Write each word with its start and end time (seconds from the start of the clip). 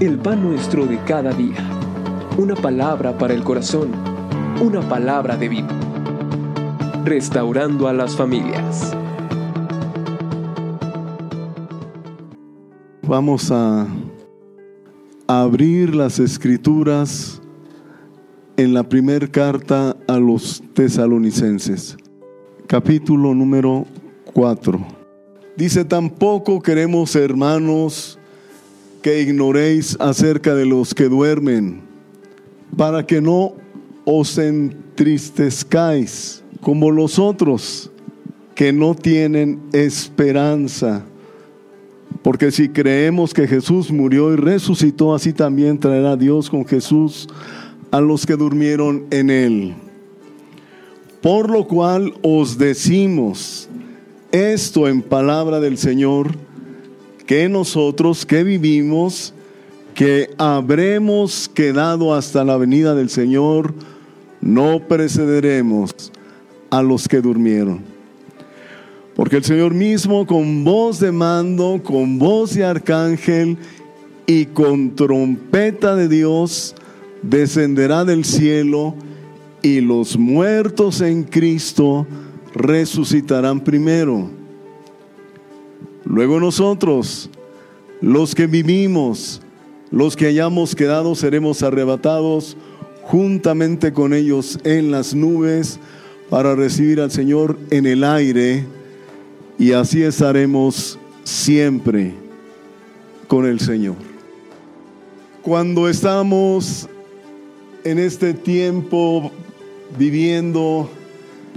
el 0.00 0.18
pan 0.18 0.42
nuestro 0.42 0.84
de 0.84 0.98
cada 1.04 1.32
día. 1.32 1.56
Una 2.36 2.54
palabra 2.54 3.16
para 3.16 3.32
el 3.32 3.42
corazón, 3.42 3.92
una 4.60 4.86
palabra 4.86 5.38
de 5.38 5.48
vida. 5.48 5.68
Restaurando 7.04 7.88
a 7.88 7.94
las 7.94 8.14
familias. 8.14 8.94
Vamos 13.02 13.50
a 13.50 13.86
abrir 15.26 15.94
las 15.94 16.18
escrituras 16.18 17.40
en 18.58 18.74
la 18.74 18.82
primera 18.82 19.26
carta 19.28 19.96
a 20.06 20.18
los 20.18 20.62
tesalonicenses, 20.74 21.96
capítulo 22.66 23.34
número 23.34 23.86
4. 24.34 24.78
Dice, 25.56 25.86
tampoco 25.86 26.60
queremos, 26.60 27.16
hermanos, 27.16 28.18
que 29.06 29.22
ignoréis 29.22 29.96
acerca 30.00 30.56
de 30.56 30.66
los 30.66 30.92
que 30.92 31.04
duermen, 31.04 31.80
para 32.76 33.06
que 33.06 33.20
no 33.20 33.52
os 34.04 34.36
entristezcáis 34.36 36.42
como 36.60 36.90
los 36.90 37.20
otros 37.20 37.88
que 38.56 38.72
no 38.72 38.96
tienen 38.96 39.60
esperanza. 39.72 41.04
Porque 42.20 42.50
si 42.50 42.68
creemos 42.68 43.32
que 43.32 43.46
Jesús 43.46 43.92
murió 43.92 44.32
y 44.32 44.36
resucitó, 44.38 45.14
así 45.14 45.32
también 45.32 45.78
traerá 45.78 46.16
Dios 46.16 46.50
con 46.50 46.66
Jesús 46.66 47.28
a 47.92 48.00
los 48.00 48.26
que 48.26 48.34
durmieron 48.34 49.06
en 49.12 49.30
él. 49.30 49.74
Por 51.22 51.48
lo 51.48 51.68
cual 51.68 52.12
os 52.22 52.58
decimos 52.58 53.68
esto 54.32 54.88
en 54.88 55.00
palabra 55.00 55.60
del 55.60 55.78
Señor, 55.78 56.45
que 57.26 57.48
nosotros 57.48 58.24
que 58.24 58.44
vivimos, 58.44 59.34
que 59.94 60.30
habremos 60.38 61.48
quedado 61.48 62.14
hasta 62.14 62.44
la 62.44 62.56
venida 62.56 62.94
del 62.94 63.10
Señor, 63.10 63.74
no 64.40 64.80
precederemos 64.86 66.12
a 66.70 66.82
los 66.82 67.08
que 67.08 67.20
durmieron. 67.20 67.80
Porque 69.14 69.36
el 69.36 69.44
Señor 69.44 69.74
mismo 69.74 70.26
con 70.26 70.62
voz 70.62 71.00
de 71.00 71.10
mando, 71.10 71.80
con 71.82 72.18
voz 72.18 72.54
de 72.54 72.64
arcángel 72.64 73.56
y 74.26 74.46
con 74.46 74.94
trompeta 74.94 75.96
de 75.96 76.08
Dios, 76.08 76.74
descenderá 77.22 78.04
del 78.04 78.24
cielo 78.24 78.94
y 79.62 79.80
los 79.80 80.18
muertos 80.18 81.00
en 81.00 81.24
Cristo 81.24 82.06
resucitarán 82.54 83.60
primero. 83.60 84.35
Luego 86.06 86.38
nosotros, 86.38 87.28
los 88.00 88.34
que 88.34 88.46
vivimos, 88.46 89.42
los 89.90 90.16
que 90.16 90.26
hayamos 90.26 90.76
quedado, 90.76 91.16
seremos 91.16 91.64
arrebatados 91.64 92.56
juntamente 93.02 93.92
con 93.92 94.14
ellos 94.14 94.58
en 94.64 94.92
las 94.92 95.14
nubes 95.14 95.80
para 96.30 96.54
recibir 96.54 97.00
al 97.00 97.10
Señor 97.10 97.58
en 97.70 97.86
el 97.86 98.04
aire 98.04 98.64
y 99.58 99.72
así 99.72 100.02
estaremos 100.02 100.98
siempre 101.24 102.14
con 103.26 103.44
el 103.44 103.58
Señor. 103.58 103.96
Cuando 105.42 105.88
estamos 105.88 106.88
en 107.84 107.98
este 107.98 108.32
tiempo 108.32 109.32
viviendo 109.98 110.88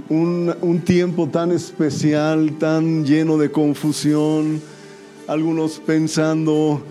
un, 0.08 0.82
tiempo 0.84 1.28
tan 1.28 1.52
especial, 1.52 2.58
tan 2.58 3.04
lleno 3.04 3.38
de 3.38 3.50
confusión, 3.50 4.60
algunos 5.26 5.80
pensando 5.80 6.82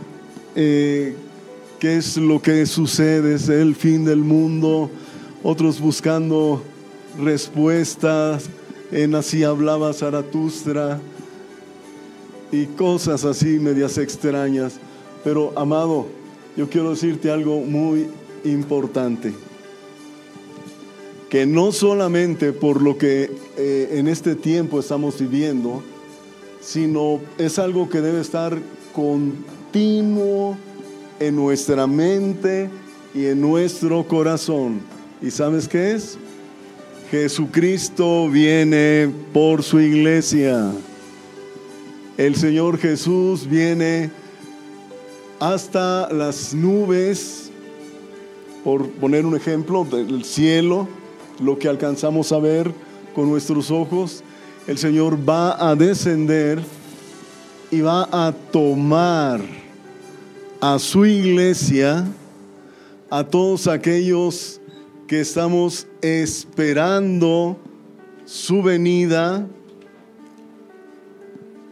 eh, 0.55 1.15
qué 1.79 1.97
es 1.97 2.17
lo 2.17 2.41
que 2.41 2.65
sucede, 2.65 3.35
es 3.35 3.49
el 3.49 3.75
fin 3.75 4.05
del 4.05 4.19
mundo, 4.19 4.89
otros 5.43 5.79
buscando 5.79 6.61
respuestas 7.19 8.49
en 8.91 9.15
así 9.15 9.43
hablaba 9.43 9.93
Zaratustra 9.93 10.99
y 12.51 12.65
cosas 12.65 13.25
así 13.25 13.59
medias 13.59 13.97
extrañas. 13.97 14.79
Pero 15.23 15.53
amado, 15.57 16.07
yo 16.55 16.69
quiero 16.69 16.91
decirte 16.91 17.29
algo 17.29 17.61
muy 17.61 18.07
importante 18.43 19.33
que 21.29 21.45
no 21.45 21.71
solamente 21.71 22.51
por 22.53 22.81
lo 22.81 22.97
que 22.97 23.31
eh, 23.55 23.89
en 23.93 24.07
este 24.07 24.35
tiempo 24.35 24.79
estamos 24.79 25.19
viviendo, 25.19 25.83
sino 26.59 27.21
es 27.37 27.59
algo 27.59 27.87
que 27.87 28.01
debe 28.01 28.19
estar 28.19 28.57
continuo 28.93 30.57
en 31.19 31.35
nuestra 31.35 31.85
mente 31.85 32.69
y 33.13 33.27
en 33.27 33.41
nuestro 33.41 34.07
corazón. 34.07 34.81
¿Y 35.21 35.29
sabes 35.29 35.67
qué 35.67 35.91
es? 35.91 36.17
Jesucristo 37.11 38.27
viene 38.29 39.11
por 39.31 39.61
su 39.61 39.79
iglesia. 39.79 40.71
El 42.17 42.35
Señor 42.35 42.79
Jesús 42.79 43.47
viene 43.47 44.09
hasta 45.39 46.11
las 46.11 46.55
nubes, 46.55 47.51
por 48.63 48.89
poner 48.89 49.25
un 49.25 49.35
ejemplo, 49.35 49.85
del 49.85 50.23
cielo 50.23 50.87
lo 51.39 51.57
que 51.57 51.67
alcanzamos 51.67 52.31
a 52.31 52.39
ver 52.39 52.71
con 53.13 53.29
nuestros 53.29 53.71
ojos, 53.71 54.23
el 54.67 54.77
Señor 54.77 55.17
va 55.27 55.69
a 55.69 55.75
descender 55.75 56.61
y 57.71 57.81
va 57.81 58.07
a 58.11 58.31
tomar 58.31 59.41
a 60.61 60.77
su 60.79 61.05
iglesia, 61.05 62.05
a 63.09 63.23
todos 63.23 63.67
aquellos 63.67 64.59
que 65.07 65.21
estamos 65.21 65.87
esperando 66.01 67.57
su 68.25 68.61
venida 68.61 69.47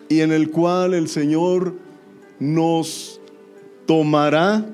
y 0.09 0.22
en 0.22 0.31
el 0.31 0.50
cual 0.50 0.94
el 0.94 1.07
Señor 1.07 1.75
nos 2.39 3.19
tomará, 3.85 4.66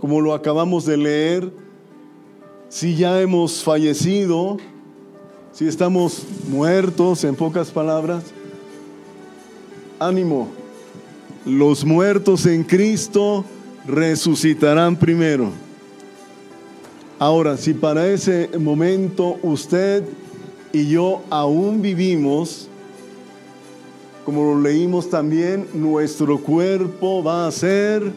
como 0.00 0.20
lo 0.20 0.34
acabamos 0.34 0.86
de 0.86 0.96
leer, 0.96 1.52
si 2.70 2.94
ya 2.94 3.20
hemos 3.20 3.64
fallecido, 3.64 4.56
si 5.52 5.66
estamos 5.66 6.22
muertos, 6.48 7.24
en 7.24 7.34
pocas 7.34 7.68
palabras, 7.68 8.22
ánimo, 9.98 10.48
los 11.44 11.84
muertos 11.84 12.46
en 12.46 12.62
Cristo 12.62 13.44
resucitarán 13.84 14.94
primero. 14.94 15.50
Ahora, 17.18 17.56
si 17.56 17.74
para 17.74 18.06
ese 18.06 18.48
momento 18.56 19.36
usted 19.42 20.04
y 20.72 20.86
yo 20.86 21.22
aún 21.28 21.82
vivimos, 21.82 22.68
como 24.24 24.54
lo 24.54 24.60
leímos 24.60 25.10
también, 25.10 25.66
nuestro 25.74 26.38
cuerpo 26.38 27.20
va 27.24 27.48
a 27.48 27.50
ser 27.50 28.12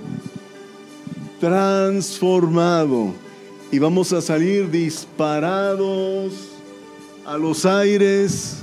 transformado 1.39 3.13
y 3.73 3.79
vamos 3.79 4.13
a 4.13 4.21
salir 4.21 4.69
disparados 4.69 6.31
a 7.25 7.39
los 7.39 7.65
aires 7.65 8.57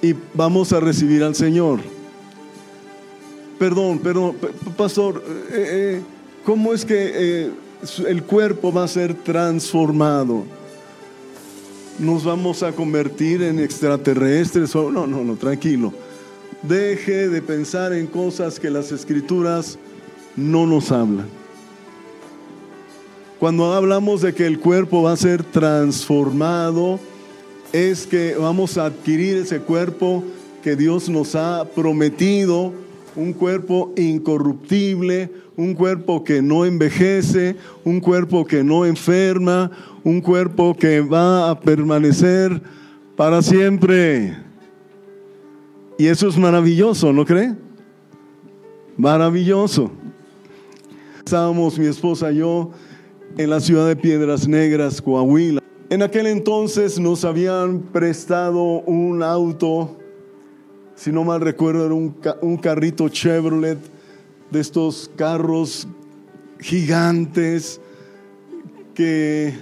y 0.00 0.14
vamos 0.32 0.72
a 0.72 0.80
recibir 0.80 1.22
al 1.22 1.34
Señor. 1.34 1.80
Perdón, 3.58 3.98
perdón, 3.98 4.36
pastor, 4.74 5.22
eh, 5.28 5.42
eh, 5.52 6.02
¿cómo 6.46 6.72
es 6.72 6.82
que 6.82 7.12
eh, 7.14 7.50
el 8.08 8.22
cuerpo 8.22 8.72
va 8.72 8.84
a 8.84 8.88
ser 8.88 9.12
transformado? 9.12 10.44
¿Nos 11.98 12.24
vamos 12.24 12.62
a 12.62 12.72
convertir 12.72 13.42
en 13.42 13.58
extraterrestres? 13.58 14.74
No, 14.74 14.90
no, 14.90 15.06
no, 15.06 15.36
tranquilo. 15.36 15.92
Deje 16.62 17.28
de 17.28 17.42
pensar 17.42 17.92
en 17.92 18.06
cosas 18.06 18.58
que 18.58 18.70
las 18.70 18.92
escrituras 18.92 19.78
no 20.36 20.64
nos 20.64 20.90
hablan. 20.90 21.43
Cuando 23.38 23.74
hablamos 23.74 24.22
de 24.22 24.32
que 24.32 24.46
el 24.46 24.60
cuerpo 24.60 25.02
va 25.02 25.12
a 25.12 25.16
ser 25.16 25.42
transformado, 25.42 27.00
es 27.72 28.06
que 28.06 28.36
vamos 28.38 28.78
a 28.78 28.86
adquirir 28.86 29.36
ese 29.36 29.58
cuerpo 29.60 30.22
que 30.62 30.76
Dios 30.76 31.08
nos 31.08 31.34
ha 31.34 31.64
prometido, 31.74 32.72
un 33.16 33.32
cuerpo 33.32 33.92
incorruptible, 33.96 35.30
un 35.56 35.74
cuerpo 35.74 36.22
que 36.22 36.40
no 36.40 36.64
envejece, 36.64 37.56
un 37.84 38.00
cuerpo 38.00 38.44
que 38.44 38.62
no 38.62 38.86
enferma, 38.86 39.70
un 40.04 40.20
cuerpo 40.20 40.74
que 40.74 41.00
va 41.00 41.50
a 41.50 41.60
permanecer 41.60 42.62
para 43.16 43.42
siempre. 43.42 44.36
Y 45.98 46.06
eso 46.06 46.28
es 46.28 46.38
maravilloso, 46.38 47.12
¿no 47.12 47.24
cree? 47.24 47.54
Maravilloso. 48.96 49.90
Estábamos 51.18 51.78
mi 51.78 51.86
esposa 51.86 52.30
y 52.32 52.36
yo 52.36 52.70
en 53.36 53.50
la 53.50 53.60
ciudad 53.60 53.88
de 53.88 53.96
Piedras 53.96 54.46
Negras, 54.46 55.02
Coahuila. 55.02 55.60
En 55.90 56.02
aquel 56.02 56.26
entonces 56.26 56.98
nos 56.98 57.24
habían 57.24 57.80
prestado 57.80 58.80
un 58.82 59.22
auto, 59.22 59.96
si 60.94 61.12
no 61.12 61.24
mal 61.24 61.40
recuerdo, 61.40 61.86
era 61.86 61.94
un, 61.94 62.56
carrito 62.58 63.08
Chevrolet 63.08 63.78
de 64.50 64.60
estos 64.60 65.10
carros 65.16 65.86
gigantes 66.60 67.80
que 68.94 69.52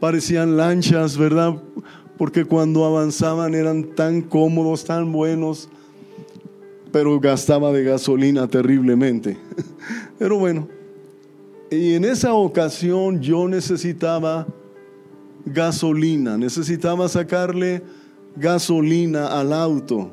parecían 0.00 0.56
lanchas, 0.56 1.16
¿verdad? 1.16 1.54
Porque 2.18 2.44
cuando 2.44 2.84
avanzaban 2.84 3.54
eran 3.54 3.94
tan 3.94 4.20
cómodos, 4.20 4.84
tan 4.84 5.12
buenos, 5.12 5.68
pero 6.90 7.18
gastaba 7.20 7.72
de 7.72 7.84
gasolina 7.84 8.48
terriblemente. 8.48 9.38
Pero 10.18 10.38
bueno, 10.38 10.68
y 11.72 11.94
en 11.94 12.04
esa 12.04 12.34
ocasión 12.34 13.22
yo 13.22 13.48
necesitaba 13.48 14.46
gasolina, 15.46 16.36
necesitaba 16.36 17.08
sacarle 17.08 17.82
gasolina 18.36 19.38
al 19.38 19.54
auto. 19.54 20.10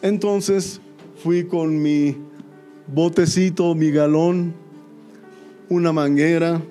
Entonces 0.00 0.80
fui 1.22 1.44
con 1.44 1.80
mi 1.82 2.16
botecito, 2.86 3.74
mi 3.74 3.90
galón, 3.90 4.54
una 5.68 5.92
manguera, 5.92 6.62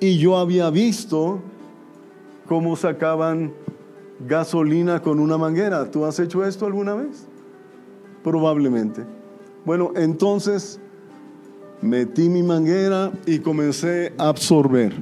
y 0.00 0.16
yo 0.16 0.38
había 0.38 0.70
visto 0.70 1.40
cómo 2.46 2.74
sacaban 2.74 3.52
gasolina 4.26 5.02
con 5.02 5.20
una 5.20 5.36
manguera. 5.36 5.90
¿Tú 5.90 6.06
has 6.06 6.18
hecho 6.18 6.42
esto 6.42 6.64
alguna 6.64 6.94
vez? 6.94 7.26
Probablemente. 8.24 9.02
Bueno, 9.66 9.92
entonces 9.94 10.80
metí 11.82 12.28
mi 12.28 12.42
manguera 12.42 13.12
y 13.26 13.40
comencé 13.40 14.12
a 14.16 14.28
absorber. 14.28 14.94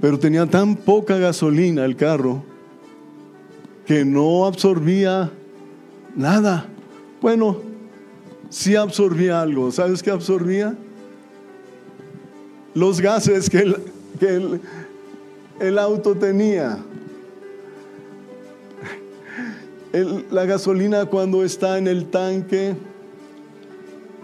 Pero 0.00 0.18
tenía 0.18 0.46
tan 0.46 0.76
poca 0.76 1.18
gasolina 1.18 1.84
el 1.84 1.96
carro 1.96 2.44
que 3.86 4.04
no 4.04 4.46
absorbía 4.46 5.30
nada. 6.14 6.66
Bueno, 7.20 7.58
sí 8.50 8.76
absorbía 8.76 9.40
algo. 9.40 9.70
¿Sabes 9.70 10.02
qué 10.02 10.10
absorbía? 10.10 10.76
Los 12.74 13.00
gases 13.00 13.48
que 13.48 13.58
el, 13.58 13.76
que 14.18 14.60
el, 15.60 15.78
auto 15.78 16.14
tenía. 16.14 16.78
La 20.30 20.44
gasolina 20.44 21.06
cuando 21.06 21.44
está 21.44 21.78
en 21.78 21.86
el 21.86 22.06
tanque 22.06 22.74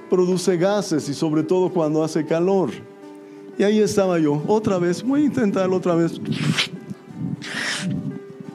produce 0.08 0.56
gases 0.56 1.08
y 1.08 1.14
sobre 1.14 1.44
todo 1.44 1.70
cuando 1.70 2.02
hace 2.02 2.26
calor. 2.26 2.70
Y 3.56 3.62
ahí 3.62 3.78
estaba 3.78 4.18
yo, 4.18 4.42
otra 4.48 4.78
vez, 4.78 5.02
voy 5.02 5.22
a 5.22 5.24
intentarlo 5.26 5.76
otra 5.76 5.94
vez. 5.94 6.20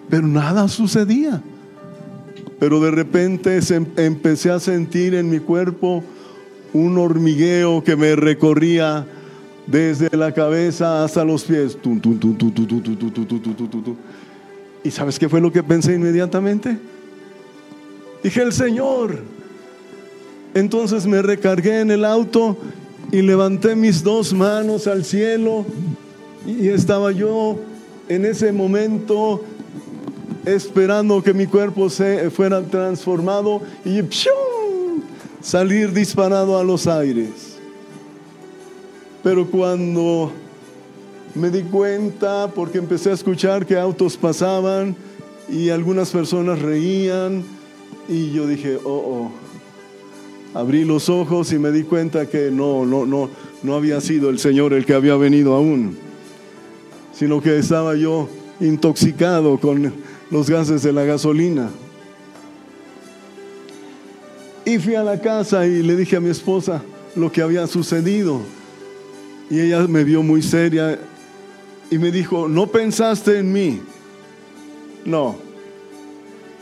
Pero 0.10 0.28
nada 0.28 0.68
sucedía. 0.68 1.42
Pero 2.60 2.82
de 2.82 2.92
repente 2.92 3.60
empecé 3.98 4.52
a 4.52 4.60
sentir 4.60 5.14
en 5.16 5.30
mi 5.30 5.40
cuerpo 5.40 6.04
un 6.74 6.98
hormigueo 6.98 7.84
que 7.84 7.96
me 7.96 8.16
recorría 8.16 9.06
desde 9.68 10.16
la 10.18 10.34
cabeza 10.34 11.04
hasta 11.04 11.24
los 11.24 11.46
pies. 11.46 11.78
¿Y 14.84 14.92
sabes 14.92 15.18
qué 15.18 15.30
fue 15.30 15.40
lo 15.40 15.52
que 15.52 15.64
pensé 15.64 15.96
inmediatamente? 15.96 16.78
Dije, 18.26 18.42
el 18.42 18.54
Señor. 18.54 19.20
Entonces 20.56 21.06
me 21.06 21.22
recargué 21.22 21.82
en 21.82 21.92
el 21.92 22.04
auto 22.04 22.58
y 23.12 23.22
levanté 23.22 23.76
mis 23.76 24.02
dos 24.02 24.34
manos 24.34 24.88
al 24.88 25.06
cielo 25.06 25.64
y 26.44 26.70
estaba 26.70 27.12
yo 27.12 27.60
en 28.10 28.26
ese 28.26 28.52
momento 28.52 29.44
esperando 30.44 31.22
que 31.22 31.36
mi 31.36 31.46
cuerpo 31.46 31.88
se 31.88 32.32
fuera 32.32 32.64
transformado 32.64 33.62
y 33.86 34.00
salir 35.40 35.94
disparado 35.94 36.58
a 36.58 36.64
los 36.64 36.88
aires. 36.88 37.58
Pero 39.22 39.46
cuando 39.46 40.32
me 41.36 41.52
di 41.52 41.62
cuenta, 41.62 42.48
porque 42.56 42.80
empecé 42.80 43.12
a 43.12 43.14
escuchar 43.14 43.68
que 43.68 43.78
autos 43.78 44.18
pasaban 44.18 44.96
y 45.48 45.70
algunas 45.70 46.10
personas 46.10 46.60
reían, 46.60 47.44
y 48.08 48.32
yo 48.32 48.48
dije, 48.48 48.78
oh, 48.84 48.90
oh 48.90 49.46
abrí 50.56 50.86
los 50.86 51.10
ojos 51.10 51.52
y 51.52 51.60
me 51.60 51.70
di 51.70 51.84
cuenta 51.84 52.28
que 52.28 52.50
no, 52.50 52.86
no, 52.86 53.06
no, 53.06 53.30
no 53.62 53.76
había 53.76 54.00
sido 54.00 54.30
el 54.30 54.40
Señor 54.40 54.74
el 54.74 54.86
que 54.86 54.94
había 54.94 55.18
venido 55.18 55.54
aún, 55.54 55.98
sino 57.14 57.42
que 57.42 57.60
estaba 57.60 57.96
yo 57.96 58.30
intoxicado 58.62 59.60
con 59.60 59.94
los 60.32 60.50
gases 60.50 60.82
de 60.82 60.94
la 60.94 61.04
gasolina. 61.04 61.70
Y 64.64 64.80
fui 64.80 64.96
a 64.96 65.04
la 65.04 65.20
casa 65.20 65.68
y 65.68 65.84
le 65.84 65.98
dije 65.98 66.16
a 66.16 66.22
mi 66.22 66.30
esposa 66.30 66.82
lo 67.16 67.32
que 67.32 67.42
había 67.42 67.68
sucedido. 67.68 68.40
Y 69.50 69.60
ella 69.60 69.86
me 69.88 70.06
vio 70.06 70.24
muy 70.24 70.42
seria 70.42 70.98
y 71.92 71.98
me 71.98 72.12
dijo, 72.12 72.48
¿no 72.48 72.68
pensaste 72.68 73.40
en 73.40 73.52
mí? 73.52 73.82
No. 75.04 75.36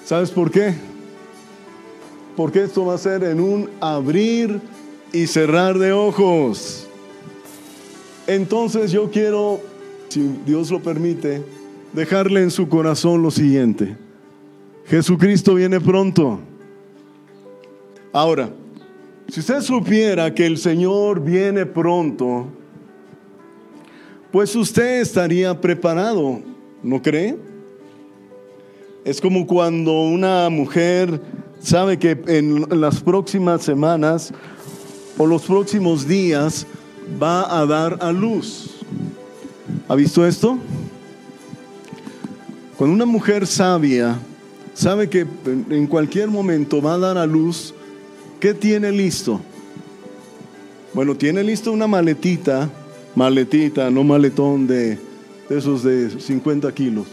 ¿Sabes 0.04 0.31
por 0.31 0.50
qué? 0.50 0.74
Porque 2.35 2.63
esto 2.63 2.85
va 2.85 2.95
a 2.95 2.97
ser 2.97 3.24
en 3.24 3.39
un 3.39 3.69
abrir 3.80 4.59
y 5.12 5.27
cerrar 5.27 5.77
de 5.77 5.91
ojos. 5.91 6.88
Entonces 8.27 8.91
yo 8.91 9.12
quiero, 9.12 9.62
si 10.09 10.21
Dios 10.45 10.71
lo 10.71 10.81
permite, 10.81 11.44
dejarle 11.94 12.41
en 12.41 12.51
su 12.51 12.68
corazón 12.68 13.21
lo 13.21 13.31
siguiente. 13.31 13.95
Jesucristo 14.85 15.56
viene 15.56 15.80
pronto. 15.80 16.39
Ahora, 18.12 18.50
si 19.27 19.39
usted 19.39 19.62
supiera 19.62 20.33
que 20.33 20.45
el 20.45 20.57
Señor 20.57 21.21
viene 21.21 21.65
pronto, 21.65 22.47
pues 24.31 24.56
usted 24.56 25.01
estaría 25.01 25.59
preparado, 25.59 26.41
¿no 26.81 27.01
cree? 27.01 27.38
Es 29.06 29.19
como 29.19 29.45
cuando 29.45 30.03
una 30.03 30.50
mujer 30.50 31.19
sabe 31.63 31.98
que 31.98 32.21
en 32.27 32.68
las 32.69 33.01
próximas 33.01 33.63
semanas 33.63 34.33
o 35.18 35.25
los 35.25 35.44
próximos 35.44 36.07
días 36.07 36.68
va 37.21 37.60
a 37.60 37.65
dar 37.65 37.98
a 38.01 38.12
luz. 38.12 38.75
¿Ha 39.88 39.95
visto 39.95 40.25
esto? 40.25 40.57
Cuando 42.78 42.94
una 42.94 43.06
mujer 43.06 43.47
sabia 43.47 44.19
sabe 44.73 45.09
que 45.09 45.26
en 45.45 45.87
cualquier 45.87 46.28
momento 46.28 46.81
va 46.81 46.95
a 46.95 46.97
dar 46.97 47.18
a 47.18 47.26
luz, 47.26 47.73
¿qué 48.40 48.54
tiene 48.54 48.92
listo? 48.92 49.40
Bueno, 50.94 51.16
tiene 51.16 51.44
listo 51.44 51.71
una 51.71 51.87
maletita, 51.87 52.69
maletita, 53.16 53.90
no 53.90 54.04
maletón 54.04 54.68
de, 54.68 54.99
de 55.47 55.57
esos 55.57 55.83
de 55.83 56.19
50 56.19 56.71
kilos. 56.73 57.07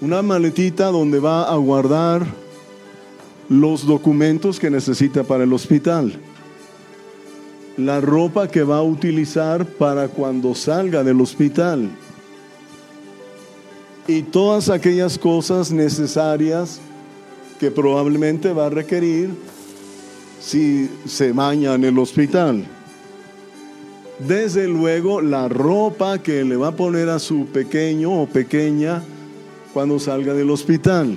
Una 0.00 0.22
maletita 0.22 0.86
donde 0.86 1.18
va 1.18 1.50
a 1.50 1.56
guardar 1.56 2.26
los 3.48 3.86
documentos 3.86 4.58
que 4.58 4.70
necesita 4.70 5.24
para 5.24 5.44
el 5.44 5.52
hospital, 5.52 6.12
la 7.76 8.00
ropa 8.00 8.48
que 8.48 8.62
va 8.62 8.78
a 8.78 8.82
utilizar 8.82 9.64
para 9.64 10.08
cuando 10.08 10.54
salga 10.54 11.02
del 11.04 11.20
hospital 11.20 11.90
y 14.06 14.22
todas 14.22 14.68
aquellas 14.68 15.18
cosas 15.18 15.70
necesarias 15.70 16.80
que 17.60 17.70
probablemente 17.70 18.52
va 18.52 18.66
a 18.66 18.70
requerir 18.70 19.30
si 20.40 20.90
se 21.06 21.32
baña 21.32 21.74
en 21.74 21.84
el 21.84 21.98
hospital. 21.98 22.64
Desde 24.18 24.66
luego 24.66 25.20
la 25.20 25.48
ropa 25.48 26.18
que 26.18 26.42
le 26.44 26.56
va 26.56 26.68
a 26.68 26.76
poner 26.76 27.08
a 27.08 27.18
su 27.18 27.46
pequeño 27.46 28.22
o 28.22 28.26
pequeña 28.26 29.02
cuando 29.72 29.98
salga 29.98 30.34
del 30.34 30.50
hospital. 30.50 31.16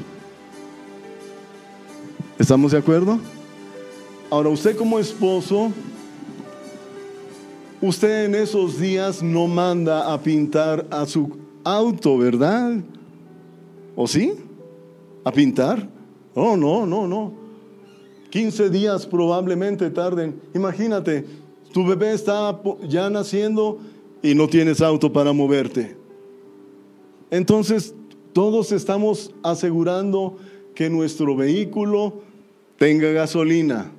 ¿Estamos 2.42 2.72
de 2.72 2.80
acuerdo? 2.80 3.20
Ahora, 4.32 4.50
usted 4.50 4.76
como 4.76 4.98
esposo, 4.98 5.72
usted 7.80 8.26
en 8.26 8.34
esos 8.34 8.80
días 8.80 9.22
no 9.22 9.46
manda 9.46 10.12
a 10.12 10.20
pintar 10.20 10.88
a 10.90 11.06
su 11.06 11.38
auto, 11.64 12.18
¿verdad? 12.18 12.80
¿O 13.96 14.08
sí? 14.08 14.34
¿A 15.24 15.32
pintar? 15.32 15.88
No, 16.36 16.58
no, 16.58 16.88
no, 16.88 17.08
no. 17.08 17.32
15 18.32 18.72
días 18.72 19.06
probablemente 19.06 19.92
tarden. 19.92 20.42
Imagínate, 20.56 21.24
tu 21.72 21.86
bebé 21.86 22.12
está 22.12 22.60
ya 22.90 23.08
naciendo 23.12 23.78
y 24.24 24.34
no 24.34 24.48
tienes 24.48 24.82
auto 24.82 25.14
para 25.14 25.32
moverte. 25.32 25.96
Entonces, 27.30 27.94
todos 28.34 28.72
estamos 28.72 29.32
asegurando 29.44 30.38
que 30.74 30.90
nuestro 30.90 31.36
vehículo 31.36 32.31
tenga 32.82 33.12
gasolina, 33.12 33.92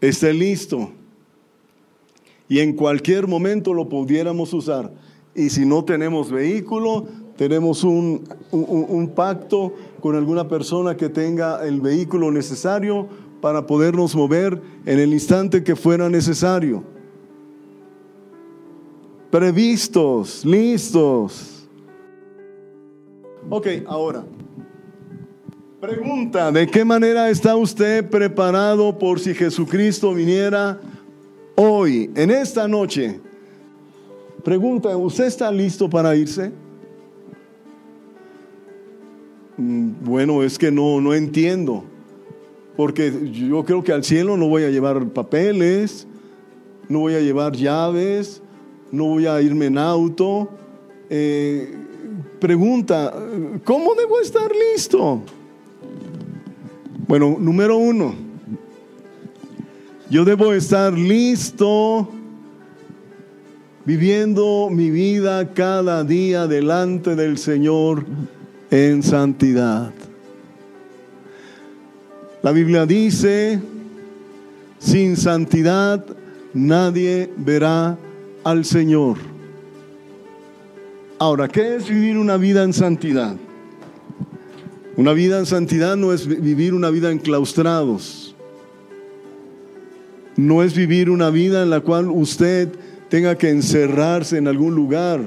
esté 0.00 0.34
listo 0.34 0.90
y 2.48 2.58
en 2.58 2.72
cualquier 2.72 3.28
momento 3.28 3.72
lo 3.72 3.88
pudiéramos 3.88 4.52
usar. 4.52 4.92
Y 5.32 5.50
si 5.50 5.64
no 5.64 5.84
tenemos 5.84 6.32
vehículo, 6.32 7.06
tenemos 7.36 7.84
un, 7.84 8.24
un, 8.50 8.84
un 8.88 9.08
pacto 9.10 9.72
con 10.00 10.16
alguna 10.16 10.48
persona 10.48 10.96
que 10.96 11.08
tenga 11.08 11.64
el 11.64 11.80
vehículo 11.80 12.32
necesario 12.32 13.06
para 13.40 13.64
podernos 13.64 14.16
mover 14.16 14.60
en 14.84 14.98
el 14.98 15.12
instante 15.12 15.62
que 15.62 15.76
fuera 15.76 16.08
necesario. 16.08 16.82
Previstos, 19.30 20.44
listos. 20.44 21.68
Ok, 23.48 23.68
ahora. 23.86 24.24
Pregunta, 25.80 26.52
¿de 26.52 26.66
qué 26.66 26.84
manera 26.84 27.30
está 27.30 27.56
usted 27.56 28.06
preparado 28.06 28.98
por 28.98 29.18
si 29.18 29.32
Jesucristo 29.32 30.12
viniera 30.12 30.78
hoy, 31.56 32.10
en 32.14 32.30
esta 32.30 32.68
noche? 32.68 33.18
Pregunta, 34.44 34.94
¿usted 34.94 35.24
está 35.24 35.50
listo 35.50 35.88
para 35.88 36.14
irse? 36.14 36.52
Mm, 39.56 39.92
bueno, 40.04 40.42
es 40.42 40.58
que 40.58 40.70
no, 40.70 41.00
no 41.00 41.14
entiendo. 41.14 41.82
Porque 42.76 43.30
yo 43.32 43.64
creo 43.64 43.82
que 43.82 43.92
al 43.92 44.04
cielo 44.04 44.36
no 44.36 44.48
voy 44.48 44.64
a 44.64 44.70
llevar 44.70 45.02
papeles, 45.08 46.06
no 46.90 46.98
voy 46.98 47.14
a 47.14 47.20
llevar 47.20 47.56
llaves, 47.56 48.42
no 48.92 49.06
voy 49.06 49.24
a 49.24 49.40
irme 49.40 49.64
en 49.64 49.78
auto. 49.78 50.50
Eh, 51.08 51.74
pregunta, 52.38 53.14
¿cómo 53.64 53.94
debo 53.94 54.20
estar 54.20 54.50
listo? 54.74 55.22
Bueno, 57.10 57.38
número 57.40 57.76
uno, 57.76 58.14
yo 60.10 60.24
debo 60.24 60.52
estar 60.52 60.92
listo 60.92 62.08
viviendo 63.84 64.68
mi 64.70 64.92
vida 64.92 65.52
cada 65.52 66.04
día 66.04 66.46
delante 66.46 67.16
del 67.16 67.36
Señor 67.36 68.06
en 68.70 69.02
santidad. 69.02 69.90
La 72.44 72.52
Biblia 72.52 72.86
dice, 72.86 73.60
sin 74.78 75.16
santidad 75.16 76.06
nadie 76.54 77.28
verá 77.36 77.98
al 78.44 78.64
Señor. 78.64 79.16
Ahora, 81.18 81.48
¿qué 81.48 81.74
es 81.74 81.88
vivir 81.88 82.16
una 82.16 82.36
vida 82.36 82.62
en 82.62 82.72
santidad? 82.72 83.34
Una 85.00 85.14
vida 85.14 85.38
en 85.38 85.46
santidad 85.46 85.96
no 85.96 86.12
es 86.12 86.26
vivir 86.26 86.74
una 86.74 86.90
vida 86.90 87.10
enclaustrados. 87.10 88.34
No 90.36 90.62
es 90.62 90.74
vivir 90.74 91.08
una 91.08 91.30
vida 91.30 91.62
en 91.62 91.70
la 91.70 91.80
cual 91.80 92.10
usted 92.10 92.68
tenga 93.08 93.38
que 93.38 93.48
encerrarse 93.48 94.36
en 94.36 94.46
algún 94.46 94.74
lugar. 94.74 95.22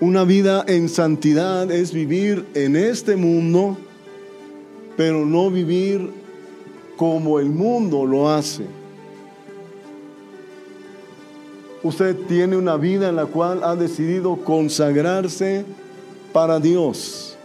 Una 0.00 0.24
vida 0.24 0.64
en 0.66 0.88
santidad 0.88 1.70
es 1.70 1.92
vivir 1.92 2.44
en 2.54 2.74
este 2.74 3.14
mundo, 3.14 3.78
pero 4.96 5.24
no 5.24 5.52
vivir 5.52 6.10
como 6.96 7.38
el 7.38 7.50
mundo 7.50 8.04
lo 8.04 8.30
hace. 8.30 8.64
Usted 11.84 12.16
tiene 12.26 12.56
una 12.56 12.76
vida 12.76 13.10
en 13.10 13.14
la 13.14 13.26
cual 13.26 13.62
ha 13.62 13.76
decidido 13.76 14.38
consagrarse 14.38 15.64
para 16.32 16.58
Dios. 16.60 17.36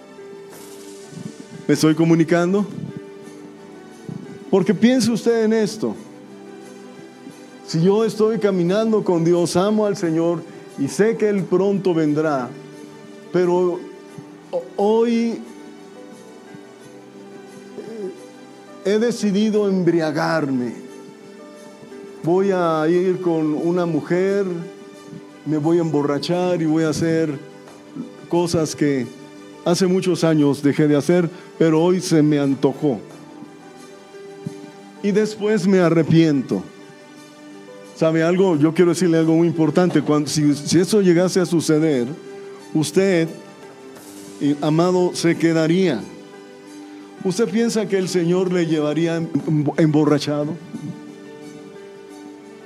¿Me 1.67 1.73
estoy 1.73 1.95
comunicando? 1.95 2.65
Porque 4.49 4.73
piense 4.73 5.11
usted 5.11 5.45
en 5.45 5.53
esto. 5.53 5.95
Si 7.65 7.81
yo 7.81 8.03
estoy 8.03 8.37
caminando 8.37 9.03
con 9.03 9.23
Dios, 9.23 9.55
amo 9.55 9.85
al 9.85 9.95
Señor 9.95 10.43
y 10.77 10.87
sé 10.87 11.17
que 11.17 11.29
Él 11.29 11.43
pronto 11.43 11.93
vendrá, 11.93 12.49
pero 13.31 13.79
hoy 14.75 15.41
he 18.85 18.99
decidido 18.99 19.69
embriagarme. 19.69 20.73
Voy 22.23 22.51
a 22.51 22.85
ir 22.87 23.21
con 23.21 23.53
una 23.53 23.85
mujer, 23.85 24.45
me 25.45 25.57
voy 25.57 25.77
a 25.77 25.81
emborrachar 25.81 26.61
y 26.61 26.65
voy 26.65 26.83
a 26.83 26.89
hacer 26.89 27.52
cosas 28.33 28.75
que 28.75 29.05
hace 29.63 29.85
muchos 29.85 30.23
años 30.23 30.63
dejé 30.63 30.87
de 30.87 30.95
hacer, 30.95 31.29
pero 31.59 31.79
hoy 31.79 32.01
se 32.01 32.23
me 32.23 32.39
antojó. 32.39 32.99
Y 35.03 35.11
después 35.11 35.67
me 35.67 35.77
arrepiento. 35.77 36.63
¿Sabe 37.95 38.23
algo? 38.23 38.57
Yo 38.57 38.73
quiero 38.73 38.89
decirle 38.89 39.19
algo 39.19 39.35
muy 39.35 39.47
importante. 39.47 40.01
Cuando, 40.01 40.27
si, 40.27 40.49
eso 40.79 41.01
llegase 41.03 41.41
a 41.41 41.45
suceder, 41.45 42.07
usted, 42.73 43.29
amado, 44.61 45.11
se 45.13 45.37
quedaría. 45.37 46.01
¿Usted 47.23 47.47
piensa 47.47 47.87
que 47.87 47.99
el 47.99 48.09
Señor 48.09 48.51
le 48.51 48.65
llevaría 48.65 49.21
emborrachado? 49.77 50.55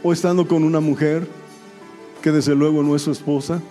¿O 0.02 0.14
estando 0.14 0.48
con 0.48 0.64
una 0.64 0.80
mujer 0.80 1.28
que 2.22 2.32
desde 2.32 2.56
luego 2.56 2.84
no 2.84 2.96
es 2.96 3.02
su 3.02 3.12
esposa? 3.12 3.62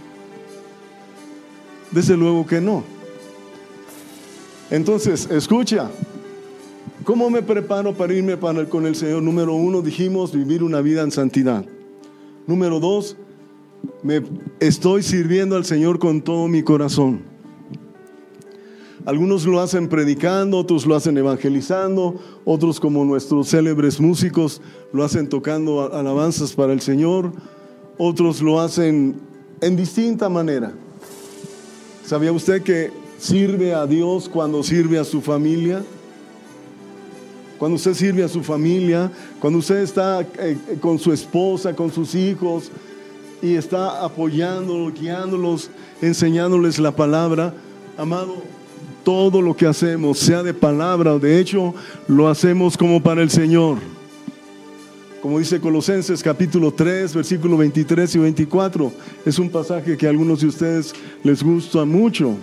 Desde 1.90 2.16
luego 2.16 2.46
que 2.46 2.60
no. 2.60 2.82
Entonces, 4.70 5.28
escucha, 5.30 5.90
¿cómo 7.04 7.30
me 7.30 7.42
preparo 7.42 7.94
para 7.94 8.12
irme 8.12 8.36
para 8.36 8.68
con 8.68 8.86
el 8.86 8.96
Señor? 8.96 9.22
Número 9.22 9.54
uno, 9.54 9.80
dijimos 9.80 10.32
vivir 10.32 10.62
una 10.62 10.80
vida 10.80 11.02
en 11.02 11.12
santidad. 11.12 11.64
Número 12.46 12.80
dos, 12.80 13.16
me 14.02 14.22
estoy 14.60 15.02
sirviendo 15.02 15.56
al 15.56 15.64
Señor 15.64 15.98
con 15.98 16.20
todo 16.22 16.48
mi 16.48 16.62
corazón. 16.62 17.20
Algunos 19.04 19.46
lo 19.46 19.60
hacen 19.60 19.88
predicando, 19.88 20.58
otros 20.58 20.84
lo 20.84 20.96
hacen 20.96 21.16
evangelizando, 21.16 22.20
otros 22.44 22.80
como 22.80 23.04
nuestros 23.04 23.48
célebres 23.48 24.00
músicos 24.00 24.60
lo 24.92 25.04
hacen 25.04 25.28
tocando 25.28 25.94
alabanzas 25.94 26.54
para 26.54 26.72
el 26.72 26.80
Señor, 26.80 27.32
otros 27.98 28.42
lo 28.42 28.60
hacen 28.60 29.14
en 29.60 29.76
distinta 29.76 30.28
manera. 30.28 30.74
¿Sabía 32.06 32.30
usted 32.30 32.62
que 32.62 32.92
sirve 33.18 33.74
a 33.74 33.84
Dios 33.84 34.28
cuando 34.28 34.62
sirve 34.62 34.96
a 34.96 35.02
su 35.02 35.20
familia? 35.20 35.82
Cuando 37.58 37.74
usted 37.74 37.94
sirve 37.94 38.22
a 38.22 38.28
su 38.28 38.44
familia, 38.44 39.10
cuando 39.40 39.58
usted 39.58 39.78
está 39.78 40.20
eh, 40.38 40.56
con 40.80 41.00
su 41.00 41.12
esposa, 41.12 41.74
con 41.74 41.90
sus 41.90 42.14
hijos 42.14 42.70
y 43.42 43.56
está 43.56 44.04
apoyándolos, 44.04 44.94
guiándolos, 44.94 45.68
enseñándoles 46.00 46.78
la 46.78 46.94
palabra, 46.94 47.52
amado, 47.98 48.36
todo 49.02 49.42
lo 49.42 49.56
que 49.56 49.66
hacemos, 49.66 50.20
sea 50.20 50.44
de 50.44 50.54
palabra 50.54 51.12
o 51.12 51.18
de 51.18 51.40
hecho, 51.40 51.74
lo 52.06 52.28
hacemos 52.28 52.76
como 52.76 53.02
para 53.02 53.20
el 53.20 53.30
Señor. 53.30 53.78
Como 55.26 55.40
dice 55.40 55.60
Colosenses 55.60 56.22
capítulo 56.22 56.72
3, 56.72 57.12
versículo 57.12 57.56
23 57.56 58.14
y 58.14 58.18
24. 58.20 58.92
Es 59.24 59.40
un 59.40 59.50
pasaje 59.50 59.96
que 59.96 60.06
a 60.06 60.10
algunos 60.10 60.40
de 60.40 60.46
ustedes 60.46 60.94
les 61.24 61.42
gusta 61.42 61.84
mucho. 61.84 62.36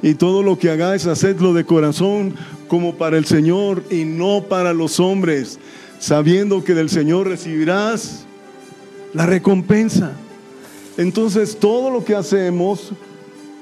Y 0.00 0.14
todo 0.14 0.42
lo 0.42 0.58
que 0.58 0.70
hagáis, 0.70 1.06
hacedlo 1.06 1.52
de 1.52 1.66
corazón 1.66 2.34
como 2.66 2.94
para 2.94 3.18
el 3.18 3.26
Señor 3.26 3.84
y 3.90 4.06
no 4.06 4.44
para 4.48 4.72
los 4.72 4.98
hombres, 5.00 5.58
sabiendo 5.98 6.64
que 6.64 6.72
del 6.72 6.88
Señor 6.88 7.28
recibirás 7.28 8.24
la 9.12 9.26
recompensa. 9.26 10.12
Entonces 10.96 11.58
todo 11.58 11.90
lo 11.90 12.06
que 12.06 12.14
hacemos 12.14 12.92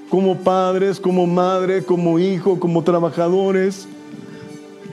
como 0.09 0.39
padres, 0.39 1.01
como 1.01 1.27
madre, 1.27 1.83
como 1.83 2.21
hijo, 2.21 2.61
como 2.61 2.85
trabajadores, 2.85 3.89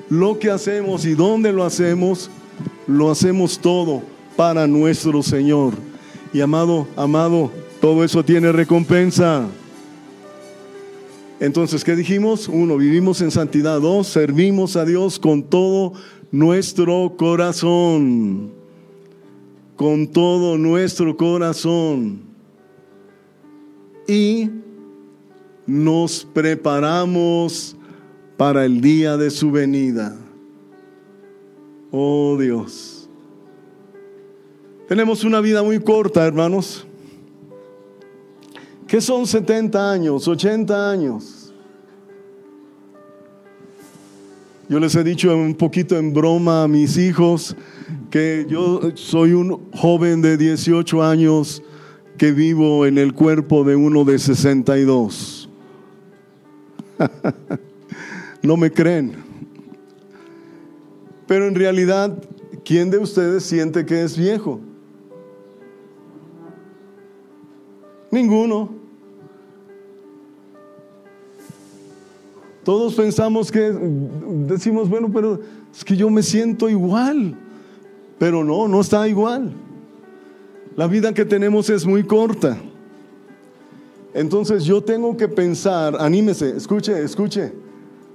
lo 0.09 0.39
que 0.39 0.49
hacemos 0.49 1.05
y 1.05 1.13
dónde 1.13 1.53
lo 1.53 1.63
hacemos, 1.63 2.31
lo 2.89 3.11
hacemos 3.11 3.59
todo 3.59 4.01
para 4.35 4.65
nuestro 4.65 5.21
Señor. 5.21 5.73
Y 6.33 6.41
amado, 6.41 6.87
amado, 6.95 7.51
todo 7.79 8.03
eso 8.03 8.25
tiene 8.25 8.51
recompensa. 8.51 9.47
Entonces, 11.39 11.83
¿qué 11.83 11.95
dijimos? 11.95 12.47
Uno, 12.47 12.77
vivimos 12.77 13.21
en 13.21 13.31
santidad. 13.31 13.79
Dos, 13.79 14.07
servimos 14.07 14.75
a 14.75 14.85
Dios 14.85 15.19
con 15.19 15.43
todo 15.43 15.93
nuestro 16.31 17.13
corazón. 17.15 18.51
Con 19.75 20.07
todo 20.07 20.57
nuestro 20.57 21.15
corazón. 21.15 22.21
Y 24.07 24.49
nos 25.67 26.27
preparamos 26.33 27.77
para 28.35 28.65
el 28.65 28.81
día 28.81 29.15
de 29.15 29.29
su 29.29 29.51
venida. 29.51 30.17
Oh 31.91 32.37
Dios. 32.39 33.09
Tenemos 34.87 35.23
una 35.23 35.39
vida 35.39 35.63
muy 35.63 35.79
corta, 35.79 36.25
hermanos. 36.25 36.85
¿Qué 38.87 39.01
son 39.01 39.27
70 39.27 39.91
años, 39.91 40.27
80 40.27 40.91
años? 40.91 41.53
Yo 44.67 44.79
les 44.79 44.95
he 44.95 45.03
dicho 45.03 45.35
un 45.35 45.55
poquito 45.55 45.97
en 45.97 46.13
broma 46.13 46.63
a 46.63 46.67
mis 46.67 46.97
hijos 46.97 47.55
que 48.11 48.45
yo 48.47 48.81
soy 48.95 49.33
un 49.33 49.69
joven 49.71 50.21
de 50.21 50.37
18 50.37 51.03
años 51.03 51.63
que 52.17 52.31
vivo 52.31 52.85
en 52.85 52.97
el 52.97 53.13
cuerpo 53.13 53.63
de 53.63 53.75
uno 53.75 54.03
de 54.05 54.19
62. 54.19 55.49
no 58.43 58.57
me 58.57 58.71
creen. 58.71 59.28
Pero 61.29 61.47
en 61.47 61.53
realidad, 61.53 62.17
¿quién 62.65 62.89
de 62.89 62.97
ustedes 62.97 63.43
siente 63.43 63.85
que 63.85 64.01
es 64.01 64.17
viejo? 64.17 64.59
Ninguno. 68.09 68.71
Todos 72.63 72.95
pensamos 72.95 73.51
que, 73.51 73.59
decimos, 74.47 74.89
bueno, 74.89 75.11
pero 75.13 75.39
es 75.71 75.85
que 75.85 75.95
yo 75.95 76.09
me 76.09 76.23
siento 76.23 76.67
igual. 76.67 77.35
Pero 78.17 78.43
no, 78.43 78.67
no 78.67 78.81
está 78.81 79.07
igual. 79.07 79.53
La 80.75 80.87
vida 80.87 81.13
que 81.13 81.25
tenemos 81.25 81.69
es 81.69 81.85
muy 81.85 82.03
corta. 82.03 82.57
Entonces 84.15 84.63
yo 84.63 84.81
tengo 84.81 85.15
que 85.15 85.27
pensar, 85.27 85.95
anímese, 85.99 86.57
escuche, 86.57 87.03
escuche. 87.03 87.68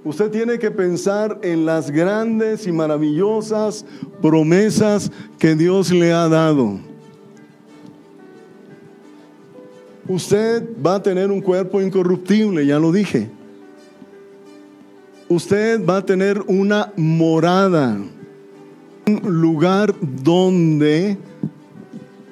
Usted 0.05 0.29
tiene 0.29 0.59
que 0.59 0.69
pensar 0.69 1.39
en 1.41 1.65
las 1.65 1.89
grandes 1.89 2.67
y 2.67 2.71
maravillosas 2.71 3.83
promesas 4.21 5.11
que 5.39 5.55
Dios 5.55 5.89
le 5.89 6.13
ha 6.13 6.29
dado. 6.29 6.79
Usted 10.07 10.63
va 10.85 10.95
a 10.95 11.01
tener 11.01 11.31
un 11.31 11.41
cuerpo 11.41 11.81
incorruptible, 11.81 12.63
ya 12.67 12.77
lo 12.77 12.91
dije. 12.91 13.31
Usted 15.27 15.83
va 15.83 15.97
a 15.97 16.05
tener 16.05 16.39
una 16.45 16.93
morada, 16.95 17.97
un 19.07 19.41
lugar 19.41 19.95
donde 19.99 21.17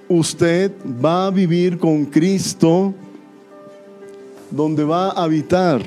usted 0.08 0.72
va 1.04 1.26
a 1.26 1.32
vivir 1.32 1.80
con 1.80 2.06
Cristo, 2.06 2.94
donde 4.52 4.84
va 4.84 5.08
a 5.10 5.24
habitar. 5.24 5.82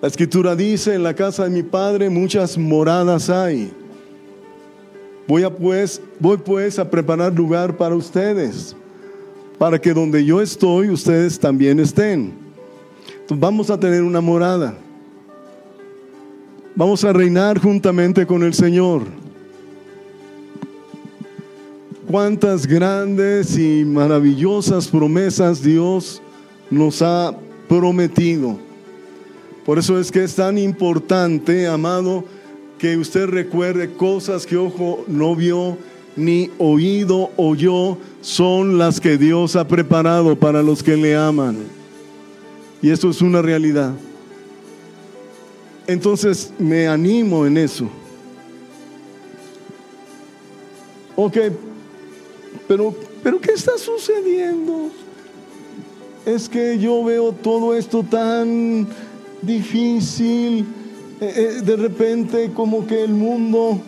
La 0.00 0.08
escritura 0.08 0.56
dice, 0.56 0.94
en 0.94 1.02
la 1.02 1.14
casa 1.14 1.44
de 1.44 1.50
mi 1.50 1.62
padre 1.62 2.08
muchas 2.08 2.56
moradas 2.56 3.28
hay. 3.28 3.70
Voy, 5.26 5.42
a 5.44 5.50
pues, 5.54 6.00
voy 6.18 6.38
pues 6.38 6.78
a 6.78 6.90
preparar 6.90 7.32
lugar 7.34 7.76
para 7.76 7.94
ustedes 7.94 8.74
para 9.60 9.78
que 9.78 9.92
donde 9.92 10.24
yo 10.24 10.40
estoy, 10.40 10.88
ustedes 10.88 11.38
también 11.38 11.80
estén. 11.80 12.32
Entonces 13.10 13.38
vamos 13.38 13.68
a 13.68 13.78
tener 13.78 14.02
una 14.02 14.22
morada. 14.22 14.74
Vamos 16.74 17.04
a 17.04 17.12
reinar 17.12 17.60
juntamente 17.60 18.26
con 18.26 18.42
el 18.42 18.54
Señor. 18.54 19.02
Cuántas 22.10 22.66
grandes 22.66 23.58
y 23.58 23.84
maravillosas 23.84 24.88
promesas 24.88 25.62
Dios 25.62 26.22
nos 26.70 27.02
ha 27.02 27.36
prometido. 27.68 28.69
Por 29.64 29.78
eso 29.78 29.98
es 29.98 30.10
que 30.10 30.24
es 30.24 30.34
tan 30.34 30.58
importante, 30.58 31.66
amado, 31.66 32.24
que 32.78 32.96
usted 32.96 33.26
recuerde 33.26 33.92
cosas 33.92 34.46
que 34.46 34.56
ojo 34.56 35.04
no 35.06 35.36
vio, 35.36 35.76
ni 36.16 36.50
oído 36.58 37.30
oyó, 37.36 37.98
son 38.22 38.78
las 38.78 39.00
que 39.00 39.18
Dios 39.18 39.56
ha 39.56 39.68
preparado 39.68 40.36
para 40.36 40.62
los 40.62 40.82
que 40.82 40.96
le 40.96 41.14
aman. 41.14 41.58
Y 42.82 42.90
eso 42.90 43.10
es 43.10 43.20
una 43.20 43.42
realidad. 43.42 43.92
Entonces 45.86 46.52
me 46.58 46.88
animo 46.88 47.46
en 47.46 47.58
eso. 47.58 47.88
Ok, 51.16 51.36
pero, 52.66 52.94
pero 53.22 53.40
¿qué 53.40 53.52
está 53.52 53.76
sucediendo? 53.76 54.90
Es 56.24 56.48
que 56.48 56.78
yo 56.78 57.04
veo 57.04 57.32
todo 57.32 57.74
esto 57.74 58.02
tan 58.02 58.86
difícil. 59.42 60.66
Eh, 61.20 61.32
eh, 61.36 61.62
de 61.62 61.76
repente 61.76 62.50
como 62.54 62.86
que 62.86 63.04
el 63.04 63.12
mundo 63.12 63.80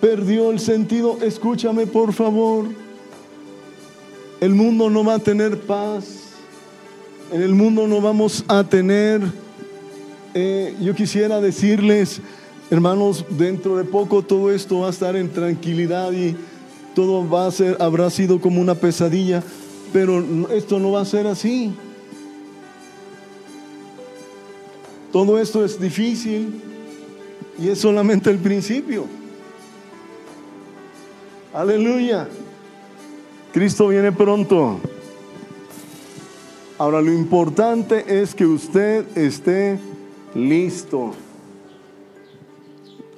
perdió 0.00 0.50
el 0.50 0.60
sentido. 0.60 1.18
Escúchame 1.22 1.86
por 1.86 2.12
favor. 2.12 2.66
El 4.40 4.54
mundo 4.54 4.90
no 4.90 5.04
va 5.04 5.14
a 5.14 5.18
tener 5.18 5.60
paz. 5.60 6.20
En 7.32 7.42
el 7.42 7.54
mundo 7.54 7.86
no 7.86 8.00
vamos 8.00 8.44
a 8.48 8.64
tener... 8.64 9.22
Eh, 10.32 10.76
yo 10.80 10.94
quisiera 10.94 11.40
decirles, 11.40 12.20
hermanos, 12.70 13.24
dentro 13.30 13.76
de 13.76 13.84
poco 13.84 14.22
todo 14.22 14.52
esto 14.52 14.80
va 14.80 14.86
a 14.86 14.90
estar 14.90 15.16
en 15.16 15.28
tranquilidad 15.28 16.12
y 16.12 16.36
todo 16.94 17.28
va 17.28 17.46
a 17.46 17.50
ser, 17.50 17.76
habrá 17.80 18.10
sido 18.10 18.40
como 18.40 18.60
una 18.60 18.76
pesadilla, 18.76 19.42
pero 19.92 20.24
esto 20.52 20.78
no 20.78 20.92
va 20.92 21.00
a 21.00 21.04
ser 21.04 21.26
así. 21.26 21.72
Todo 25.12 25.38
esto 25.38 25.64
es 25.64 25.80
difícil 25.80 26.62
y 27.58 27.68
es 27.68 27.78
solamente 27.78 28.30
el 28.30 28.38
principio. 28.38 29.06
Aleluya. 31.52 32.28
Cristo 33.52 33.88
viene 33.88 34.12
pronto. 34.12 34.78
Ahora 36.78 37.02
lo 37.02 37.12
importante 37.12 38.22
es 38.22 38.34
que 38.34 38.46
usted 38.46 39.04
esté 39.16 39.78
listo. 40.34 41.12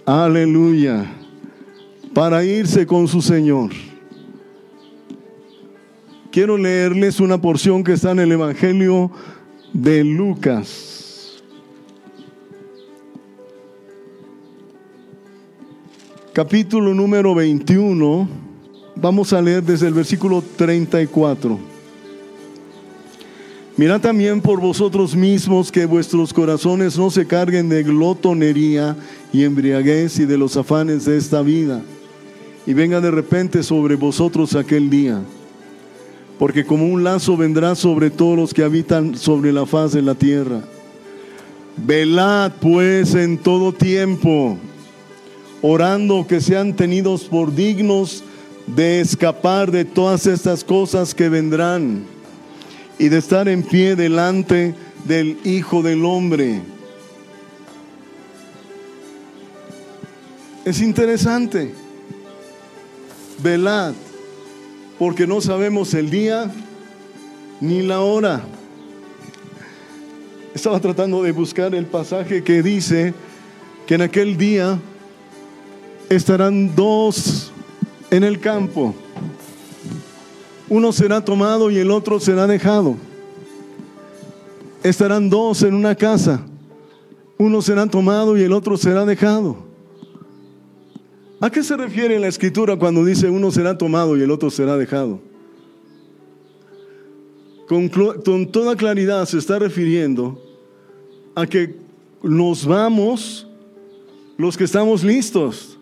Aleluya. 0.06 1.04
Para 2.14 2.42
irse 2.42 2.86
con 2.86 3.06
su 3.06 3.20
Señor. 3.20 3.70
Quiero 6.30 6.56
leerles 6.56 7.20
una 7.20 7.38
porción 7.38 7.84
que 7.84 7.92
está 7.92 8.12
en 8.12 8.20
el 8.20 8.32
Evangelio 8.32 9.10
de 9.74 10.02
Lucas. 10.02 10.91
Capítulo 16.32 16.94
número 16.94 17.34
21 17.34 18.26
Vamos 18.96 19.34
a 19.34 19.42
leer 19.42 19.62
desde 19.62 19.86
el 19.88 19.92
versículo 19.92 20.42
34. 20.56 21.58
Mirad 23.76 24.00
también 24.00 24.40
por 24.40 24.58
vosotros 24.58 25.14
mismos 25.14 25.70
que 25.70 25.84
vuestros 25.84 26.32
corazones 26.32 26.96
no 26.96 27.10
se 27.10 27.26
carguen 27.26 27.68
de 27.68 27.82
glotonería 27.82 28.96
y 29.30 29.44
embriaguez 29.44 30.20
y 30.20 30.24
de 30.24 30.38
los 30.38 30.56
afanes 30.56 31.04
de 31.04 31.18
esta 31.18 31.42
vida, 31.42 31.82
y 32.66 32.72
venga 32.72 33.00
de 33.00 33.10
repente 33.10 33.62
sobre 33.62 33.96
vosotros 33.96 34.54
aquel 34.54 34.88
día. 34.88 35.20
Porque 36.38 36.64
como 36.64 36.86
un 36.86 37.04
lazo 37.04 37.36
vendrá 37.36 37.74
sobre 37.74 38.08
todos 38.08 38.38
los 38.38 38.54
que 38.54 38.64
habitan 38.64 39.16
sobre 39.16 39.52
la 39.52 39.66
faz 39.66 39.92
de 39.92 40.00
la 40.00 40.14
tierra. 40.14 40.60
Velad 41.76 42.52
pues 42.60 43.14
en 43.14 43.38
todo 43.38 43.72
tiempo, 43.72 44.58
orando 45.62 46.26
que 46.26 46.40
sean 46.40 46.74
tenidos 46.74 47.24
por 47.24 47.54
dignos 47.54 48.24
de 48.66 49.00
escapar 49.00 49.70
de 49.70 49.84
todas 49.84 50.26
estas 50.26 50.64
cosas 50.64 51.14
que 51.14 51.28
vendrán 51.28 52.04
y 52.98 53.08
de 53.08 53.18
estar 53.18 53.48
en 53.48 53.62
pie 53.62 53.96
delante 53.96 54.74
del 55.04 55.38
Hijo 55.44 55.82
del 55.82 56.04
Hombre. 56.04 56.60
Es 60.64 60.80
interesante. 60.80 61.74
Velad, 63.42 63.94
porque 64.98 65.26
no 65.26 65.40
sabemos 65.40 65.94
el 65.94 66.10
día 66.10 66.50
ni 67.60 67.82
la 67.82 68.00
hora. 68.00 68.42
Estaba 70.54 70.78
tratando 70.78 71.22
de 71.22 71.32
buscar 71.32 71.74
el 71.74 71.86
pasaje 71.86 72.44
que 72.44 72.62
dice 72.62 73.14
que 73.86 73.94
en 73.94 74.02
aquel 74.02 74.36
día 74.36 74.78
estarán 76.16 76.74
dos 76.74 77.50
en 78.10 78.24
el 78.24 78.38
campo. 78.38 78.94
Uno 80.68 80.92
será 80.92 81.24
tomado 81.24 81.70
y 81.70 81.78
el 81.78 81.90
otro 81.90 82.20
será 82.20 82.46
dejado. 82.46 82.96
Estarán 84.82 85.30
dos 85.30 85.62
en 85.62 85.74
una 85.74 85.94
casa. 85.94 86.44
Uno 87.38 87.62
será 87.62 87.86
tomado 87.86 88.36
y 88.36 88.42
el 88.42 88.52
otro 88.52 88.76
será 88.76 89.04
dejado. 89.04 89.56
¿A 91.40 91.50
qué 91.50 91.62
se 91.62 91.76
refiere 91.76 92.18
la 92.18 92.28
escritura 92.28 92.76
cuando 92.76 93.04
dice 93.04 93.28
uno 93.28 93.50
será 93.50 93.76
tomado 93.76 94.16
y 94.16 94.22
el 94.22 94.30
otro 94.30 94.50
será 94.50 94.76
dejado? 94.76 95.20
Con, 97.68 97.88
toda 98.52 98.76
claridad 98.76 99.24
se 99.26 99.38
está 99.38 99.58
refiriendo 99.58 100.40
a 101.34 101.46
que 101.46 101.74
nos 102.22 102.66
vamos 102.66 103.46
los 104.36 104.56
que 104.56 104.64
estamos 104.64 105.02
listos 105.02 105.78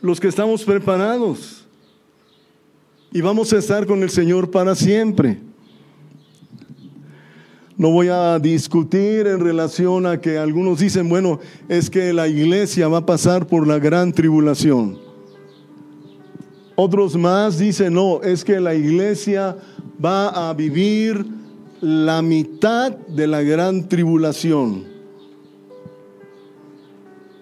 los 0.00 0.20
que 0.20 0.28
estamos 0.28 0.64
preparados. 0.64 1.64
Y 3.12 3.20
vamos 3.20 3.52
a 3.52 3.58
estar 3.58 3.86
con 3.86 4.02
el 4.02 4.10
Señor 4.10 4.50
para 4.50 4.74
siempre. 4.74 5.38
No 7.76 7.90
voy 7.90 8.08
a 8.08 8.38
discutir 8.38 9.26
en 9.26 9.40
relación 9.40 10.04
a 10.04 10.20
que 10.20 10.36
algunos 10.36 10.80
dicen, 10.80 11.08
bueno, 11.08 11.38
es 11.68 11.88
que 11.88 12.12
la 12.12 12.26
iglesia 12.26 12.88
va 12.88 12.98
a 12.98 13.06
pasar 13.06 13.46
por 13.46 13.66
la 13.66 13.78
gran 13.78 14.12
tribulación. 14.12 14.98
Otros 16.74 17.16
más 17.16 17.58
dicen, 17.58 17.94
no, 17.94 18.20
es 18.22 18.44
que 18.44 18.60
la 18.60 18.74
iglesia 18.74 19.56
va 20.04 20.48
a 20.48 20.54
vivir 20.54 21.24
la 21.80 22.20
mitad 22.20 22.92
de 22.92 23.26
la 23.26 23.42
gran 23.42 23.88
tribulación. 23.88 24.84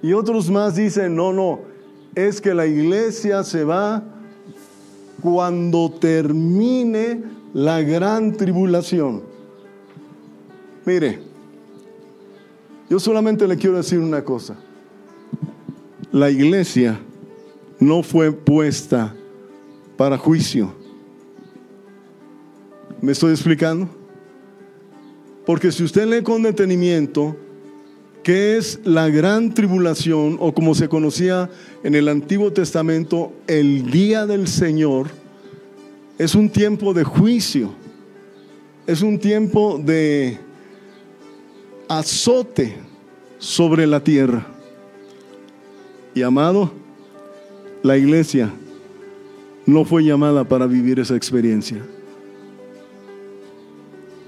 Y 0.02 0.12
otros 0.12 0.50
más 0.50 0.76
dicen, 0.76 1.16
no, 1.16 1.32
no, 1.32 1.60
es 2.16 2.40
que 2.40 2.54
la 2.54 2.66
iglesia 2.66 3.44
se 3.44 3.62
va 3.62 4.02
cuando 5.22 5.90
termine 5.90 7.22
la 7.52 7.82
gran 7.82 8.32
tribulación. 8.32 9.22
Mire, 10.86 11.20
yo 12.88 12.98
solamente 12.98 13.46
le 13.46 13.56
quiero 13.56 13.76
decir 13.76 13.98
una 13.98 14.24
cosa. 14.24 14.56
La 16.10 16.30
iglesia 16.30 16.98
no 17.78 18.02
fue 18.02 18.32
puesta 18.32 19.14
para 19.98 20.16
juicio. 20.16 20.72
¿Me 23.02 23.12
estoy 23.12 23.32
explicando? 23.32 23.88
Porque 25.44 25.70
si 25.70 25.84
usted 25.84 26.06
lee 26.06 26.22
con 26.22 26.42
detenimiento, 26.42 27.36
¿qué 28.26 28.56
es 28.56 28.80
la 28.82 29.08
gran 29.08 29.54
tribulación 29.54 30.36
o 30.40 30.52
como 30.52 30.74
se 30.74 30.88
conocía 30.88 31.48
en 31.84 31.94
el 31.94 32.08
Antiguo 32.08 32.52
Testamento, 32.52 33.32
el 33.46 33.88
día 33.92 34.26
del 34.26 34.48
Señor? 34.48 35.06
Es 36.18 36.34
un 36.34 36.50
tiempo 36.50 36.92
de 36.92 37.04
juicio, 37.04 37.70
es 38.84 39.00
un 39.02 39.20
tiempo 39.20 39.78
de 39.78 40.40
azote 41.86 42.76
sobre 43.38 43.86
la 43.86 44.02
tierra. 44.02 44.44
Y 46.12 46.22
amado, 46.22 46.72
la 47.84 47.96
iglesia 47.96 48.50
no 49.66 49.84
fue 49.84 50.02
llamada 50.02 50.42
para 50.42 50.66
vivir 50.66 50.98
esa 50.98 51.14
experiencia. 51.14 51.78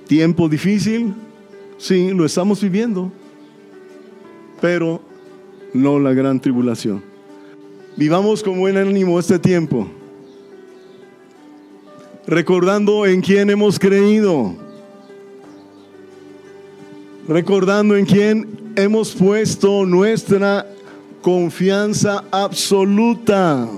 Tiempo 0.07 0.49
difícil, 0.49 1.15
sí, 1.79 2.11
lo 2.11 2.25
estamos 2.25 2.63
viviendo, 2.63 3.11
pero 4.61 5.01
no 5.73 5.99
la 5.99 6.13
gran 6.13 6.41
tribulación. 6.41 7.03
Vivamos 7.97 8.43
con 8.43 8.59
buen 8.59 8.77
ánimo 8.77 9.19
este 9.19 9.39
tiempo, 9.39 9.89
recordando 12.27 13.07
en 13.07 13.21
quién 13.21 13.51
hemos 13.51 13.79
creído, 13.79 14.55
recordando 17.27 17.97
en 17.97 18.07
quién 18.07 18.73
hemos 18.77 19.13
puesto 19.15 19.85
nuestra 19.85 20.67
confianza 21.23 22.25
absoluta 22.31 23.69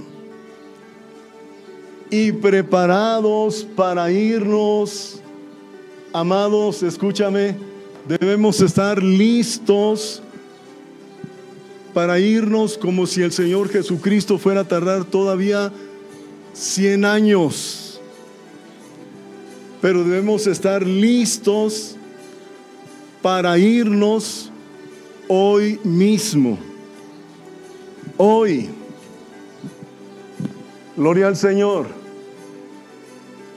y 2.10 2.32
preparados 2.32 3.66
para 3.74 4.10
irnos. 4.10 5.22
Amados, 6.12 6.82
escúchame, 6.82 7.56
debemos 8.06 8.60
estar 8.60 9.02
listos 9.02 10.22
para 11.92 12.18
irnos 12.18 12.78
como 12.78 13.06
si 13.06 13.22
el 13.22 13.32
Señor 13.32 13.68
Jesucristo 13.68 14.38
fuera 14.38 14.60
a 14.60 14.68
tardar 14.68 15.04
todavía 15.04 15.72
100 16.52 17.04
años. 17.04 18.00
Pero 19.80 20.04
debemos 20.04 20.46
estar 20.46 20.86
listos 20.86 21.96
para 23.22 23.58
irnos 23.58 24.50
hoy 25.28 25.80
mismo. 25.84 26.58
Hoy. 28.16 28.68
Gloria 30.96 31.28
al 31.28 31.36
Señor. 31.36 31.86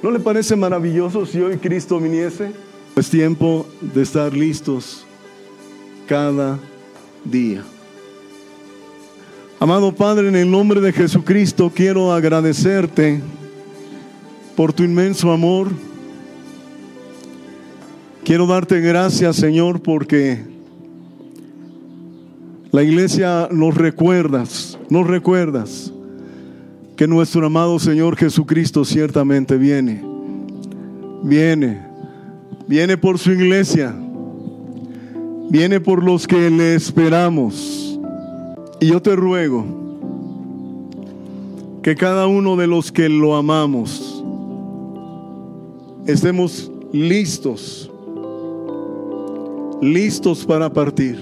¿No 0.01 0.11
le 0.11 0.19
parece 0.19 0.55
maravilloso 0.55 1.25
si 1.25 1.39
hoy 1.39 1.57
Cristo 1.57 1.99
viniese? 1.99 2.51
Es 2.95 3.09
tiempo 3.09 3.65
de 3.81 4.01
estar 4.03 4.33
listos 4.33 5.05
cada 6.07 6.59
día. 7.25 7.63
Amado 9.63 9.95
Padre, 9.95 10.27
en 10.27 10.35
el 10.35 10.51
nombre 10.51 10.81
de 10.81 10.91
Jesucristo 10.91 11.71
quiero 11.73 12.11
agradecerte 12.11 13.21
por 14.57 14.73
tu 14.73 14.83
inmenso 14.83 15.31
amor. 15.31 15.69
Quiero 18.25 18.45
darte 18.45 18.81
gracias, 18.81 19.37
Señor, 19.37 19.81
porque 19.81 20.43
la 22.73 22.83
iglesia 22.83 23.47
nos 23.51 23.75
recuerdas, 23.75 24.77
nos 24.89 25.07
recuerdas 25.07 25.93
que 26.97 27.07
nuestro 27.07 27.45
amado 27.45 27.79
Señor 27.79 28.17
Jesucristo 28.17 28.83
ciertamente 28.83 29.55
viene. 29.55 30.03
Viene. 31.23 31.87
Viene 32.67 32.97
por 32.97 33.17
su 33.17 33.31
iglesia. 33.31 33.95
Viene 35.49 35.79
por 35.79 36.03
los 36.03 36.27
que 36.27 36.49
le 36.49 36.75
esperamos. 36.75 37.92
Y 38.83 38.87
yo 38.87 39.01
te 39.01 39.15
ruego 39.15 39.63
que 41.81 41.95
cada 41.95 42.27
uno 42.27 42.57
de 42.57 42.67
los 42.67 42.91
que 42.91 43.07
lo 43.07 43.33
amamos 43.33 44.21
estemos 46.05 46.69
listos, 46.91 47.89
listos 49.81 50.45
para 50.45 50.69
partir. 50.69 51.17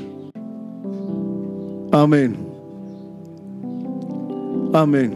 Amén. 1.92 2.36
Amén. 4.74 5.16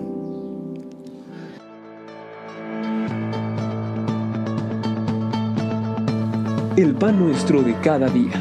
El 6.78 6.94
pan 6.94 7.20
nuestro 7.20 7.64
de 7.64 7.74
cada 7.80 8.08
día. 8.08 8.40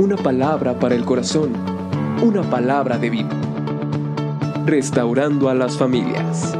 Una 0.00 0.16
palabra 0.16 0.76
para 0.76 0.96
el 0.96 1.04
corazón. 1.04 1.69
Una 2.22 2.42
palabra 2.42 2.98
de 2.98 3.08
vida. 3.08 3.30
Restaurando 4.66 5.48
a 5.48 5.54
las 5.54 5.78
familias. 5.78 6.54